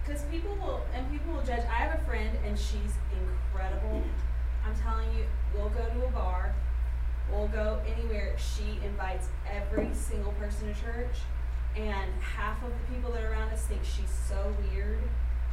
[0.04, 1.64] Because people will, and people will judge.
[1.64, 4.04] I have a friend, and she's incredible.
[4.68, 5.24] I'm telling you,
[5.56, 6.54] we'll go to a bar,
[7.32, 8.36] we'll go anywhere.
[8.38, 11.16] She invites every single person to church,
[11.76, 15.00] and half of the people that are around us think she's so weird.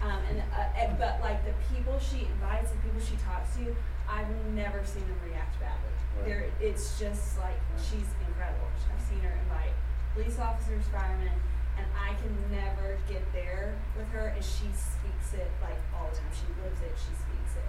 [0.02, 3.74] Um, and, uh, and but like the people she invites and people she talks to,
[4.08, 5.88] I've never seen them react badly.
[6.20, 6.24] Right.
[6.26, 7.80] They're, it's just like Right.
[7.80, 8.68] she's incredible.
[8.92, 9.72] I've seen her invite
[10.12, 11.32] police officers, firemen,
[11.76, 16.16] and I can never get there with her, and she speaks it like all the
[16.16, 16.32] time.
[16.32, 16.92] She lives it.
[16.96, 17.68] She speaks it.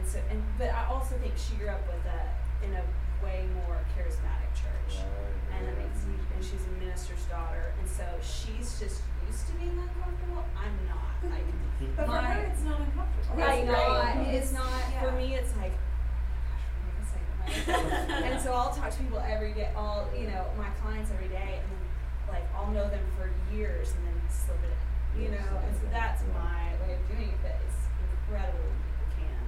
[0.00, 2.20] And so, and but I also think she grew up with a
[2.64, 2.84] in a
[3.22, 6.14] way more charismatic church, Right, and it makes me.
[6.34, 10.44] And she's a minister's daughter, and so she's just used to being uncomfortable.
[10.56, 11.14] I'm not.
[11.30, 11.44] Like,
[11.96, 13.36] But for My- her, it's not uncomfortable.
[13.36, 13.66] right?
[13.66, 14.16] Right.
[14.16, 14.34] Not.
[14.34, 14.68] It's not
[15.02, 15.34] for me.
[15.34, 15.72] It's like.
[15.76, 20.28] oh gosh, we're making a and so I'll talk to people every day, all you
[20.28, 21.70] know, my clients every day, and
[22.28, 24.76] like I'll know them for years, and then slip it
[25.16, 25.50] in, you know.
[25.64, 27.38] And so that's my way of doing it.
[27.42, 27.80] But it's
[28.28, 29.40] incredible when people can.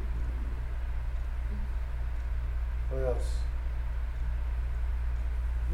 [2.98, 3.28] What else?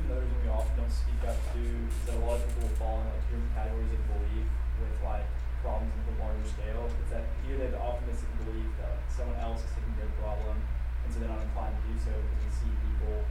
[0.07, 3.03] Another reason we often don't speak up to is that a lot of people fall
[3.03, 4.47] in like different categories of belief
[4.79, 5.27] with like
[5.59, 6.87] problems on a larger scale.
[6.87, 10.15] It's that either they have the optimistic belief that someone else is taking care of
[10.15, 10.57] the problem,
[11.03, 13.27] and so they're not inclined to do so because they see people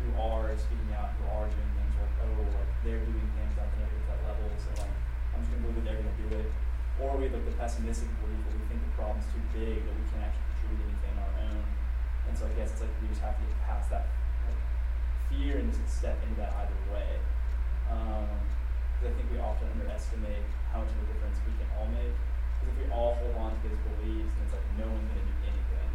[0.00, 3.68] who are speaking out, who are doing things like, oh, like they're doing things, I
[3.68, 4.94] can to that level, so like
[5.36, 6.48] I'm just gonna believe that they're gonna do it.
[6.98, 9.94] Or we have like the pessimistic belief that we think the problem's too big that
[9.94, 11.62] we can't actually contribute anything on our own.
[12.26, 14.10] And so I guess it's like we just have to get past that
[15.28, 17.20] fear and just step into that either way.
[17.92, 18.28] Um,
[18.98, 22.12] 'cause I think we often underestimate how much of a difference we can all make.
[22.58, 25.24] Because if we all hold on to those beliefs, then it's like no one's gonna
[25.24, 25.90] do anything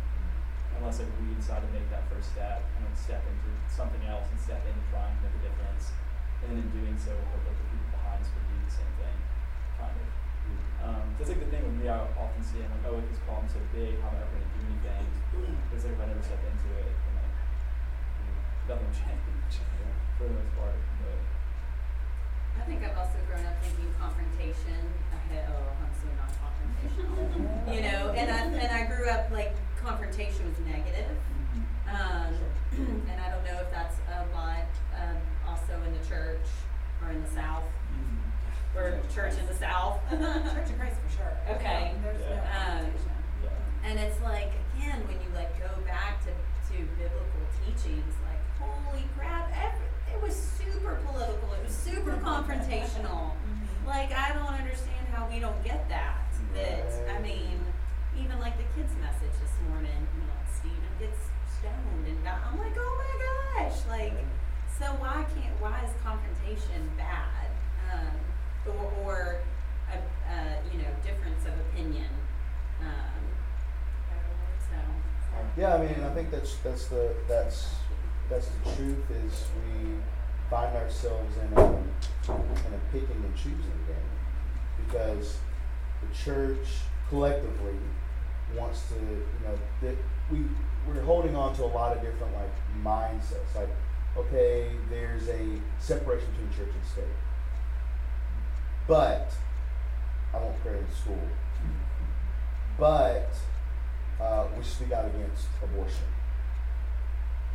[0.79, 4.25] unless like we decide to make that first step and like step into something else
[4.31, 5.93] and step into trying to make a difference.
[6.41, 8.73] And then in doing so, we'll hope that the people behind us would do the
[8.73, 9.17] same thing,
[9.79, 10.09] kind of.
[10.83, 11.87] Um, that's like the thing with me.
[11.87, 14.51] I often see, I'm like, oh, this problem's so big, how am I ever gonna
[14.59, 15.07] do anything?
[15.69, 17.12] But it's like if I never step into it, then
[18.67, 19.55] nothing will change
[20.17, 20.75] for the most part.
[21.01, 21.17] But
[22.57, 24.79] I I think I've also grown up thinking confrontation.
[25.11, 27.73] ahead- Oh, I'm so not confrontational.
[27.75, 31.17] you know, and I and I grew up like confrontation was negative.
[31.89, 32.33] Um,
[33.11, 34.65] and I don't know if that's a lot
[34.97, 36.47] um, also in the church
[37.03, 37.63] or in the South
[38.75, 39.99] or church in the South.
[40.09, 41.37] Church of Christ for sure.
[41.57, 41.93] Okay.
[42.01, 43.11] There's no Um, competition.
[43.83, 48.32] And it's like, again, when you like go back to, to biblical teachings, like,
[48.63, 53.31] holy crap, every, it was super political, it was super confrontational.
[53.85, 56.19] Like, I don't understand how we don't get that.
[56.55, 57.59] That, I mean,
[58.19, 61.17] even like the kids' message this morning, you know, Stephen gets
[61.59, 64.13] stoned and di- I'm like, oh my gosh, like,
[64.79, 67.49] so why can't, why is confrontation bad?
[67.91, 68.15] Um,
[68.67, 69.39] or, or
[69.91, 69.97] a,
[70.31, 72.09] a, you know, difference of opinion.
[72.81, 73.23] Um,
[74.59, 74.77] so.
[75.59, 77.75] Yeah, I mean, I think that's that's the that's
[78.29, 79.91] that's the truth is we
[80.49, 84.85] find ourselves in a in a picking and choosing game.
[84.85, 85.37] Because
[86.01, 86.67] the church
[87.09, 87.75] collectively
[88.55, 89.95] wants to you know that
[90.31, 90.43] we
[90.87, 93.55] we're holding on to a lot of different like mindsets.
[93.55, 93.69] Like
[94.17, 97.03] okay there's a separation between church and state.
[98.87, 99.33] But
[100.33, 101.19] I won't pray in school.
[102.77, 103.33] But
[104.19, 106.03] uh, we speak out against abortion.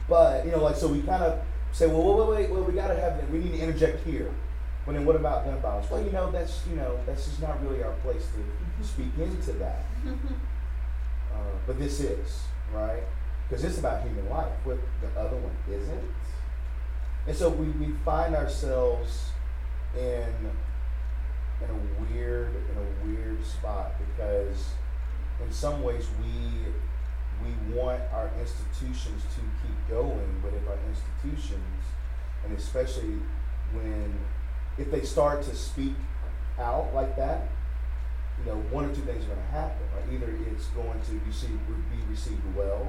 [0.09, 1.41] But you know, like so, we kind of
[1.73, 4.33] say, well, wait, wait, wait, well, we got to have, we need to interject here.
[4.87, 5.91] But then, what about gun violence?
[5.91, 9.53] Well, you know, that's you know, that's just not really our place to speak into
[9.53, 9.85] that.
[10.07, 12.43] Uh, but this is
[12.73, 13.03] right
[13.49, 14.53] because it's about human life.
[14.65, 16.11] What the other one isn't.
[17.27, 19.31] And so we, we find ourselves
[19.95, 20.51] in
[21.61, 24.71] in a weird in a weird spot because
[25.45, 26.73] in some ways we
[27.45, 31.85] we want our institutions to keep going, but if our institutions,
[32.45, 33.19] and especially
[33.73, 34.19] when
[34.79, 35.95] if they start to speak
[36.59, 37.49] out like that,
[38.39, 39.83] you know, one or two things are going to happen.
[39.95, 40.15] Right?
[40.15, 41.31] Either it's going to be,
[41.91, 42.87] be received well,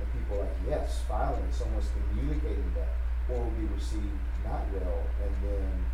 [0.00, 2.96] and people are like, yes, finally, someone's communicating that,
[3.28, 5.84] or will be received not well, and then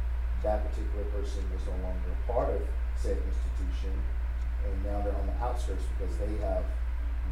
[0.42, 2.62] that particular person is no longer part of
[2.96, 3.94] said institution,
[4.64, 6.64] and now they're on the outskirts because they have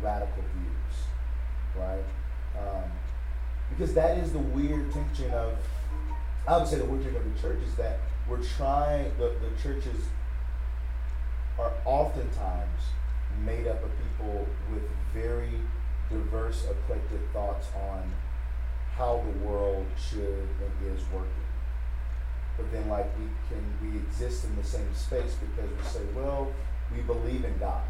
[0.02, 0.96] radical views,
[1.76, 2.04] right?
[2.58, 2.84] Um,
[3.70, 5.56] because that is the weird tension of,
[6.46, 9.62] I would say the weird tension of the church is that we're trying, the, the
[9.62, 10.06] churches
[11.58, 12.82] are oftentimes
[13.44, 14.82] made up of people with
[15.12, 15.60] very
[16.10, 18.12] diverse, eclectic thoughts on
[18.96, 21.30] how the world should and is working.
[22.56, 26.52] But then, like, we can, we exist in the same space because we say, well,
[26.94, 27.82] we believe in God.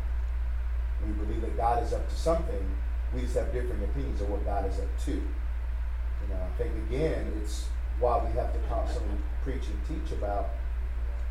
[1.05, 2.77] We believe that God is up to something.
[3.15, 5.13] We just have different opinions of what God is up to.
[5.13, 7.69] You know, I think again, it's
[8.01, 10.51] why we have to constantly preach and teach about,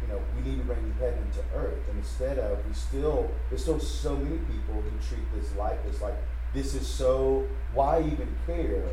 [0.02, 1.80] you know, we need to bring heaven to earth.
[1.90, 6.02] And instead of, we still, there's still so many people who treat this life as
[6.02, 6.16] like,
[6.54, 8.90] this is so, why even care?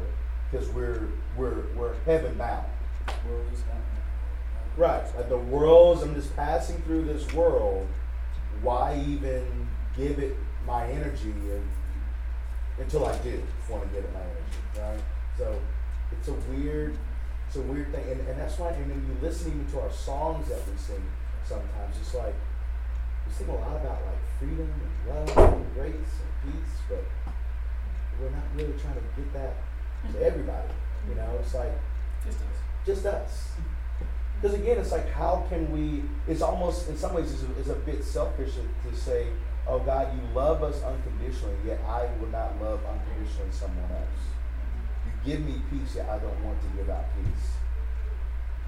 [0.51, 2.67] Because we're, we're, we're heaven bound.
[3.29, 3.63] World is.
[4.77, 5.05] Right.
[5.17, 7.87] Like the world's, I'm just passing through this world.
[8.63, 9.62] Why even
[9.97, 10.37] give it
[10.67, 11.69] my energy and,
[12.79, 15.05] until I do want to give it my energy, right?
[15.39, 15.61] So
[16.11, 16.97] it's a weird,
[17.47, 18.71] it's a weird thing, and, and that's why.
[18.71, 21.03] And when you listen even to our songs that we sing,
[21.45, 22.35] sometimes it's like
[23.27, 27.05] we sing a lot about like freedom and love and grace and peace, but
[28.21, 29.55] we're not really trying to get that
[30.03, 30.25] to mm-hmm.
[30.25, 30.69] everybody.
[31.09, 31.73] You know, it's like
[32.25, 32.45] Just us.
[32.87, 33.49] just us.
[34.41, 36.03] Because again, it's like, how can we?
[36.27, 39.29] It's almost, in some ways, it's a, it's a bit selfish to, to say,
[39.67, 44.23] "Oh God, you love us unconditionally, yet I will not love unconditionally someone else.
[45.07, 47.51] You give me peace, yet I don't want to give out peace."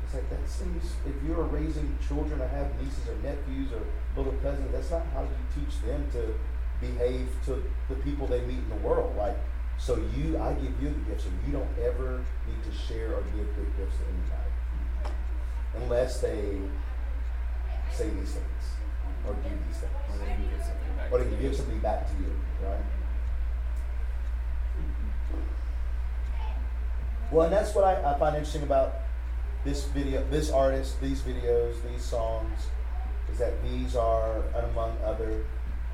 [0.05, 0.95] It's like that seems.
[1.07, 3.82] If you're raising children or have nieces or nephews or
[4.16, 6.34] little cousins, that's not how you teach them to
[6.80, 9.16] behave to the people they meet in the world.
[9.16, 9.36] Like,
[9.78, 13.22] so you, I give you the gift, so you don't ever need to share or
[13.22, 14.45] give good gifts to anybody
[15.76, 16.59] unless they
[17.92, 18.64] say these things
[19.26, 19.92] or these things.
[20.10, 21.12] Or they can give something back.
[21.12, 21.48] Or they to can you.
[21.48, 22.32] give something back to you,
[22.64, 22.84] right?
[27.30, 28.94] Well, and that's what I, I find interesting about
[29.64, 32.66] this video, this artist, these videos, these songs,
[33.32, 35.44] is that these are, among other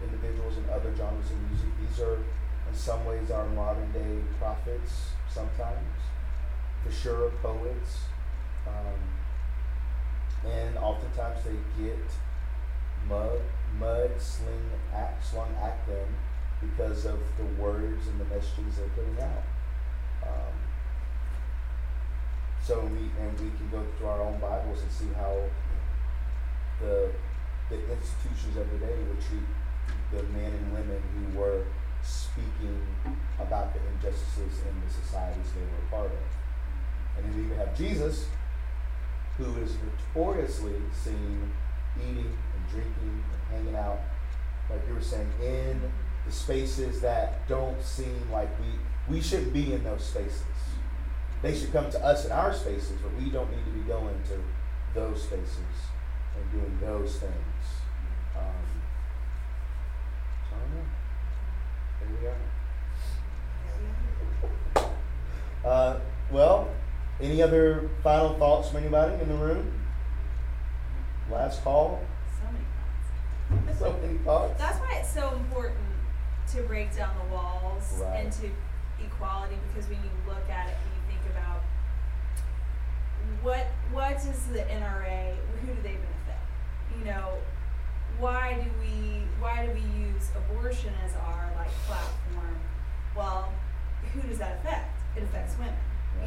[0.02, 5.12] individuals and other genres of music, these are, in some ways, our modern day prophets,
[5.28, 5.86] sometimes,
[6.84, 8.00] for sure, poets.
[8.66, 11.98] Um, and oftentimes they get
[13.09, 13.40] mud,
[13.78, 16.09] mud sling at, slung at them
[16.61, 19.42] because of the words and the messages they're putting out.
[20.22, 20.55] Um,
[22.62, 25.42] so we and we can go through our own Bibles and see how
[26.80, 27.11] the,
[27.70, 29.48] the institutions of the day would treat
[30.12, 31.64] the men and women who were
[32.03, 32.80] speaking
[33.38, 37.16] about the injustices in the societies they were a part of.
[37.16, 38.26] And then we even have Jesus,
[39.38, 39.76] who is
[40.14, 41.53] notoriously seen
[41.98, 42.36] eating
[42.70, 43.98] drinking hanging out,
[44.68, 45.80] like you were saying, in
[46.26, 50.44] the spaces that don't seem like we we shouldn't be in those spaces.
[51.42, 54.14] They should come to us in our spaces, but we don't need to be going
[54.28, 54.38] to
[54.94, 55.56] those spaces
[56.36, 57.32] and doing those things.
[58.36, 58.82] Um,
[60.48, 60.86] so I don't know.
[61.98, 62.32] Here
[65.64, 65.70] we are.
[65.72, 66.00] Uh,
[66.30, 66.68] well,
[67.20, 69.72] any other final thoughts from anybody in the room?
[71.30, 72.02] Last call.
[73.51, 73.78] So many thoughts.
[73.78, 74.59] So many thoughts.
[74.59, 75.78] That's why it's so important
[76.53, 78.24] to break down the walls Right.
[78.24, 78.51] and to
[79.05, 81.61] equality because when you look at it and you think about
[83.42, 86.40] what what is the NRA, who do they benefit?
[86.98, 87.34] You know,
[88.18, 92.57] why do we why do we use abortion as our like platform?
[93.16, 93.53] Well,
[94.12, 94.90] who does that affect?
[95.16, 95.74] It affects women.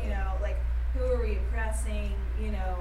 [0.03, 0.57] You know, like
[0.93, 2.13] who are we oppressing?
[2.41, 2.77] You know,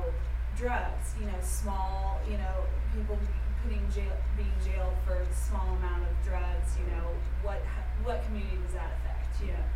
[0.57, 1.15] drugs.
[1.21, 2.21] You know, small.
[2.31, 2.65] You know,
[2.95, 3.19] people
[3.63, 6.77] putting jail being jailed for a small amount of drugs.
[6.79, 7.07] You know,
[7.43, 7.63] what
[8.03, 9.41] what community does that affect?
[9.41, 9.67] You know,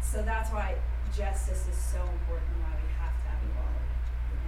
[0.00, 0.76] so that's why
[1.12, 2.48] justice is so important.
[2.64, 3.92] Why we have to have equality.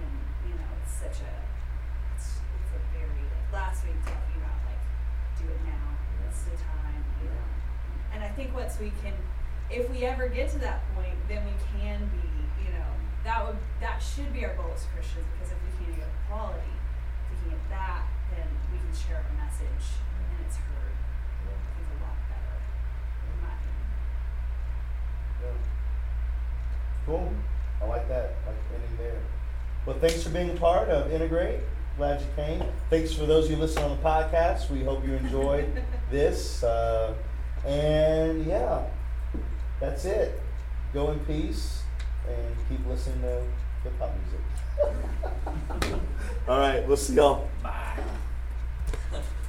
[0.01, 0.13] And
[0.49, 1.33] you know, it's such a
[2.17, 4.83] it's, it's a very like last week talking about like
[5.37, 5.87] do it now.
[6.29, 7.01] It's the time.
[7.21, 7.47] You know,
[8.13, 9.13] and I think once we can,
[9.69, 12.25] if we ever get to that point, then we can be.
[12.57, 12.91] You know,
[13.23, 16.73] that would that should be our goal as Christians because if we can't get equality,
[17.35, 20.95] can get that, then we can share our message and it's heard.
[20.95, 22.55] I think a lot better,
[23.27, 23.87] in my opinion.
[25.43, 25.57] Yeah.
[27.05, 27.33] Cool.
[27.81, 28.35] I like that.
[28.45, 29.21] Like ending there.
[29.85, 31.59] Well, thanks for being a part of Integrate.
[31.97, 32.63] Glad you came.
[32.89, 34.69] Thanks for those of you listening on the podcast.
[34.69, 36.63] We hope you enjoyed this.
[36.63, 37.13] Uh,
[37.65, 38.83] and yeah,
[39.79, 40.39] that's it.
[40.93, 41.81] Go in peace
[42.27, 43.41] and keep listening to
[43.83, 45.99] Hip hop music.
[46.47, 47.49] All right, we'll see y'all.
[47.61, 47.99] Bye.